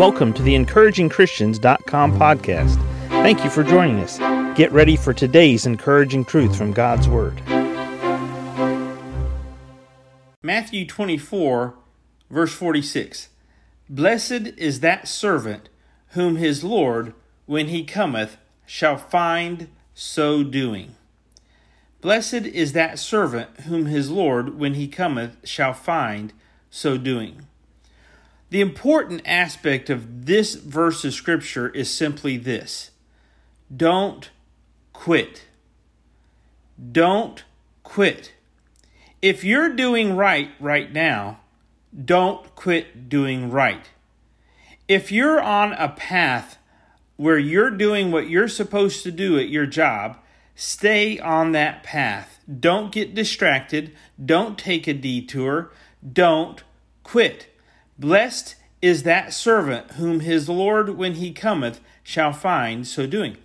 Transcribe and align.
Welcome 0.00 0.32
to 0.32 0.42
the 0.42 0.54
encouragingchristians.com 0.54 2.18
podcast. 2.18 2.76
Thank 3.08 3.44
you 3.44 3.50
for 3.50 3.62
joining 3.62 3.98
us. 4.00 4.16
Get 4.56 4.72
ready 4.72 4.96
for 4.96 5.12
today's 5.12 5.66
encouraging 5.66 6.24
truth 6.24 6.56
from 6.56 6.72
God's 6.72 7.06
Word. 7.06 7.38
Matthew 10.42 10.86
24, 10.86 11.74
verse 12.30 12.54
46. 12.54 13.28
Blessed 13.90 14.54
is 14.56 14.80
that 14.80 15.06
servant 15.06 15.68
whom 16.12 16.36
his 16.36 16.64
Lord, 16.64 17.12
when 17.44 17.68
he 17.68 17.84
cometh, 17.84 18.38
shall 18.64 18.96
find 18.96 19.68
so 19.92 20.42
doing. 20.42 20.94
Blessed 22.00 22.46
is 22.46 22.72
that 22.72 22.98
servant 22.98 23.50
whom 23.66 23.84
his 23.84 24.10
Lord, 24.10 24.58
when 24.58 24.72
he 24.72 24.88
cometh, 24.88 25.36
shall 25.44 25.74
find 25.74 26.32
so 26.70 26.96
doing. 26.96 27.42
The 28.50 28.60
important 28.60 29.22
aspect 29.24 29.88
of 29.90 30.26
this 30.26 30.56
verse 30.56 31.04
of 31.04 31.14
Scripture 31.14 31.68
is 31.68 31.88
simply 31.88 32.36
this 32.36 32.90
don't 33.74 34.30
quit. 34.92 35.46
Don't 36.92 37.44
quit. 37.84 38.32
If 39.22 39.44
you're 39.44 39.74
doing 39.74 40.16
right 40.16 40.50
right 40.58 40.92
now, 40.92 41.40
don't 42.04 42.54
quit 42.56 43.08
doing 43.08 43.50
right. 43.50 43.88
If 44.88 45.12
you're 45.12 45.40
on 45.40 45.72
a 45.74 45.88
path 45.88 46.58
where 47.16 47.38
you're 47.38 47.70
doing 47.70 48.10
what 48.10 48.28
you're 48.28 48.48
supposed 48.48 49.04
to 49.04 49.12
do 49.12 49.38
at 49.38 49.48
your 49.48 49.66
job, 49.66 50.16
stay 50.56 51.18
on 51.20 51.52
that 51.52 51.84
path. 51.84 52.40
Don't 52.58 52.90
get 52.90 53.14
distracted. 53.14 53.94
Don't 54.24 54.58
take 54.58 54.88
a 54.88 54.94
detour. 54.94 55.70
Don't 56.12 56.64
quit. 57.04 57.46
Blessed 58.00 58.56
is 58.80 59.02
that 59.02 59.34
servant 59.34 59.92
whom 59.92 60.20
his 60.20 60.48
Lord, 60.48 60.96
when 60.96 61.14
he 61.14 61.32
cometh, 61.32 61.80
shall 62.02 62.32
find 62.32 62.86
so 62.86 63.06
doing. 63.06 63.36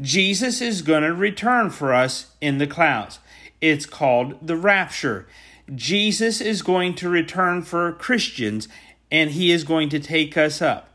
Jesus 0.00 0.60
is 0.60 0.82
going 0.82 1.04
to 1.04 1.14
return 1.14 1.70
for 1.70 1.94
us 1.94 2.34
in 2.40 2.58
the 2.58 2.66
clouds. 2.66 3.20
It's 3.60 3.86
called 3.86 4.44
the 4.44 4.56
rapture. 4.56 5.28
Jesus 5.72 6.40
is 6.40 6.62
going 6.62 6.96
to 6.96 7.08
return 7.08 7.62
for 7.62 7.92
Christians 7.92 8.66
and 9.10 9.30
he 9.30 9.52
is 9.52 9.62
going 9.62 9.88
to 9.90 10.00
take 10.00 10.36
us 10.36 10.60
up. 10.60 10.88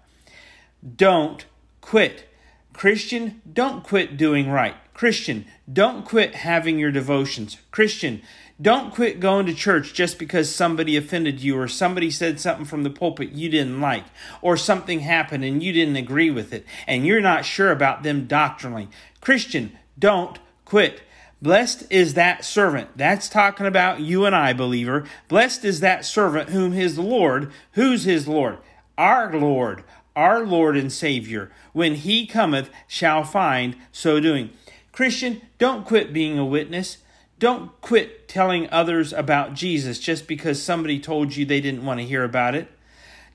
Don't 0.98 1.46
quit. 1.80 2.28
Christian, 2.74 3.42
don't 3.52 3.84
quit 3.84 4.18
doing 4.18 4.50
right. 4.50 4.76
Christian, 4.98 5.46
don't 5.72 6.06
quit 6.06 6.34
having 6.34 6.80
your 6.80 6.90
devotions. 6.90 7.58
Christian, 7.70 8.24
don't 8.60 8.92
quit 8.92 9.20
going 9.20 9.46
to 9.46 9.54
church 9.54 9.94
just 9.94 10.18
because 10.18 10.54
somebody 10.54 10.98
offended 10.98 11.40
you 11.40 11.56
or 11.56 11.68
somebody 11.68 12.10
said 12.10 12.40
something 12.40 12.66
from 12.66 12.82
the 12.82 12.90
pulpit 12.90 13.30
you 13.30 13.48
didn't 13.48 13.80
like 13.80 14.06
or 14.42 14.58
something 14.58 15.02
happened 15.02 15.44
and 15.44 15.62
you 15.62 15.72
didn't 15.72 15.98
agree 15.98 16.32
with 16.32 16.52
it 16.52 16.66
and 16.88 17.06
you're 17.06 17.22
not 17.22 17.46
sure 17.46 17.72
about 17.72 18.02
them 18.02 18.26
doctrinally. 18.26 18.90
Christian, 19.22 19.78
don't 20.00 20.40
quit. 20.66 21.04
Blessed 21.44 21.84
is 21.92 22.16
that 22.16 22.44
servant. 22.44 22.90
That's 22.96 23.30
talking 23.30 23.68
about 23.68 24.00
you 24.00 24.26
and 24.26 24.36
I, 24.36 24.54
believer. 24.54 25.06
Blessed 25.28 25.64
is 25.64 25.80
that 25.82 26.06
servant 26.06 26.50
whom 26.50 26.72
his 26.72 26.98
Lord, 26.98 27.52
who's 27.74 28.06
his 28.06 28.28
Lord? 28.28 28.58
Our 28.98 29.32
Lord, 29.38 29.84
our 30.16 30.44
Lord 30.44 30.76
and 30.76 30.92
Savior, 30.92 31.52
when 31.72 31.94
he 31.94 32.26
cometh, 32.26 32.72
shall 32.88 33.24
find 33.24 33.76
so 33.92 34.20
doing. 34.20 34.50
Christian, 34.98 35.44
don't 35.60 35.86
quit 35.86 36.12
being 36.12 36.40
a 36.40 36.44
witness. 36.44 36.98
Don't 37.38 37.80
quit 37.82 38.28
telling 38.28 38.68
others 38.72 39.14
about 39.14 39.54
Jesus 39.54 40.00
just 40.00 40.28
because 40.28 40.60
somebody 40.60 41.00
told 41.00 41.36
you 41.36 41.46
they 41.46 41.62
didn't 41.62 41.86
want 41.86 42.00
to 42.00 42.06
hear 42.08 42.24
about 42.24 42.56
it. 42.56 42.68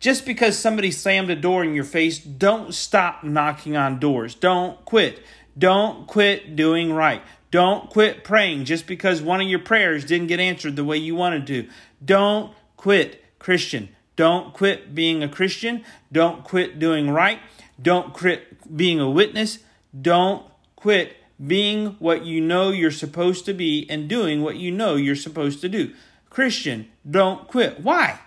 Just 0.01 0.27
because 0.27 0.59
somebody 0.59 0.91
slammed 0.91 1.31
a 1.31 1.37
door 1.37 1.63
in 1.63 1.73
your 1.73 1.85
face, 1.85 2.19
don't 2.19 2.75
stop 2.75 3.23
knocking 3.23 3.77
on 3.77 4.01
doors. 4.01 4.35
Don't 4.35 4.85
quit. 4.85 5.23
Don't 5.57 6.09
quit 6.09 6.57
doing 6.57 6.93
right. 6.93 7.23
Don't 7.53 7.89
quit 7.89 8.25
praying 8.25 8.65
just 8.65 8.89
because 8.89 9.23
one 9.23 9.41
of 9.41 9.47
your 9.47 9.61
prayers 9.61 10.05
didn't 10.05 10.27
get 10.27 10.41
answered 10.41 10.75
the 10.75 10.83
way 10.83 10.97
you 10.97 11.15
wanted 11.15 11.47
to. 11.47 11.69
Don't 12.05 12.53
quit, 12.77 13.25
Christian. 13.39 13.89
Don't 14.17 14.53
quit 14.53 14.97
being 14.97 15.23
a 15.23 15.29
Christian. 15.29 15.85
Don't 16.11 16.43
quit 16.43 16.81
doing 16.81 17.09
right. 17.09 17.39
Don't 17.81 18.13
quit 18.13 18.77
being 18.77 18.99
a 18.99 19.09
witness. 19.09 19.61
Don't 19.97 20.45
quit 20.75 21.19
being 21.45 21.97
what 21.99 22.25
you 22.25 22.41
know 22.41 22.71
you're 22.71 22.91
supposed 22.91 23.45
to 23.47 23.53
be 23.55 23.87
and 23.91 24.09
doing 24.09 24.43
what 24.43 24.57
you 24.57 24.71
know 24.71 24.97
you're 24.97 25.17
supposed 25.17 25.61
to 25.61 25.69
do. 25.69 25.93
Christian, 26.31 26.89
don't 27.09 27.49
quit. 27.49 27.81
Why? 27.81 28.21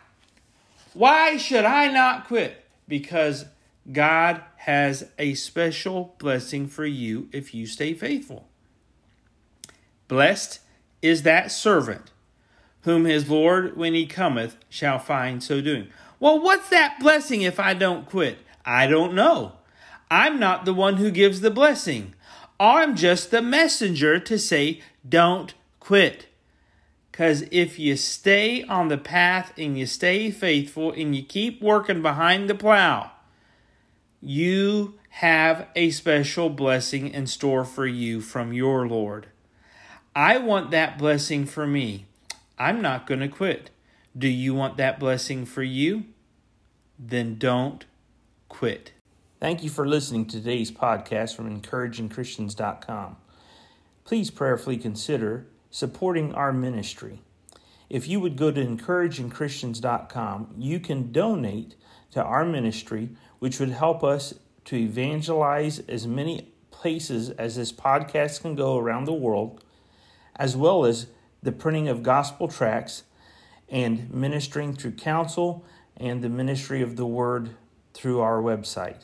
Why 0.93 1.37
should 1.37 1.65
I 1.65 1.91
not 1.91 2.27
quit? 2.27 2.65
Because 2.87 3.45
God 3.91 4.41
has 4.57 5.09
a 5.17 5.33
special 5.35 6.15
blessing 6.17 6.67
for 6.67 6.85
you 6.85 7.29
if 7.31 7.53
you 7.53 7.65
stay 7.67 7.93
faithful. 7.93 8.47
Blessed 10.07 10.59
is 11.01 11.23
that 11.23 11.51
servant 11.51 12.11
whom 12.81 13.05
his 13.05 13.29
Lord, 13.29 13.75
when 13.75 13.95
he 13.95 14.05
cometh, 14.05 14.57
shall 14.69 14.99
find 14.99 15.41
so 15.41 15.59
doing. 15.59 15.87
Well, 16.19 16.39
what's 16.39 16.69
that 16.69 16.99
blessing 16.99 17.41
if 17.41 17.59
I 17.59 17.73
don't 17.73 18.07
quit? 18.07 18.37
I 18.63 18.85
don't 18.85 19.15
know. 19.15 19.53
I'm 20.09 20.39
not 20.39 20.65
the 20.65 20.73
one 20.73 20.97
who 20.97 21.09
gives 21.09 21.41
the 21.41 21.49
blessing. 21.49 22.13
I'm 22.59 22.95
just 22.95 23.31
the 23.31 23.41
messenger 23.41 24.19
to 24.19 24.39
say, 24.39 24.81
don't 25.07 25.53
quit. 25.79 26.27
Because 27.11 27.45
if 27.51 27.79
you 27.79 27.95
stay 27.95 28.63
on 28.63 28.89
the 28.89 28.97
path 28.97 29.53
and 29.57 29.77
you 29.77 29.85
stay 29.85 30.31
faithful 30.31 30.91
and 30.91 31.15
you 31.15 31.23
keep 31.23 31.61
working 31.61 32.01
behind 32.01 32.49
the 32.49 32.55
plow, 32.55 33.11
you 34.21 34.95
have 35.09 35.67
a 35.75 35.91
special 35.91 36.49
blessing 36.49 37.07
in 37.07 37.25
store 37.25 37.63
for 37.63 37.87
you 37.87 38.19
from 38.19 38.51
your 38.51 38.85
Lord. 38.87 39.27
I 40.13 40.37
want 40.37 40.71
that 40.71 40.97
blessing 40.97 41.45
for 41.45 41.65
me. 41.65 42.05
I'm 42.57 42.81
not 42.81 43.07
going 43.07 43.21
to 43.21 43.27
quit. 43.27 43.69
Do 44.17 44.27
you 44.27 44.53
want 44.53 44.77
that 44.77 44.99
blessing 44.99 45.45
for 45.45 45.63
you? 45.63 46.05
Then 46.97 47.37
don't 47.37 47.85
quit. 48.49 48.91
Thank 49.45 49.63
you 49.63 49.69
for 49.69 49.87
listening 49.87 50.25
to 50.25 50.37
today's 50.37 50.71
podcast 50.71 51.35
from 51.35 51.55
encouragingchristians.com. 51.55 53.17
Please 54.03 54.31
prayerfully 54.31 54.75
consider 54.75 55.45
supporting 55.69 56.33
our 56.33 56.51
ministry. 56.51 57.21
If 57.87 58.07
you 58.07 58.19
would 58.19 58.37
go 58.37 58.49
to 58.49 58.65
encouragingchristians.com, 58.65 60.55
you 60.57 60.79
can 60.79 61.11
donate 61.11 61.75
to 62.09 62.23
our 62.23 62.43
ministry, 62.43 63.09
which 63.37 63.59
would 63.59 63.69
help 63.69 64.03
us 64.03 64.33
to 64.63 64.77
evangelize 64.77 65.77
as 65.81 66.07
many 66.07 66.51
places 66.71 67.29
as 67.29 67.55
this 67.55 67.71
podcast 67.71 68.41
can 68.41 68.55
go 68.55 68.79
around 68.79 69.05
the 69.05 69.13
world, 69.13 69.63
as 70.37 70.57
well 70.57 70.85
as 70.85 71.05
the 71.43 71.51
printing 71.51 71.87
of 71.87 72.01
gospel 72.01 72.47
tracts 72.47 73.03
and 73.69 74.11
ministering 74.11 74.73
through 74.73 74.93
counsel 74.93 75.63
and 75.95 76.23
the 76.23 76.29
ministry 76.29 76.81
of 76.81 76.95
the 76.95 77.05
word 77.05 77.51
through 77.93 78.21
our 78.21 78.41
website 78.41 79.03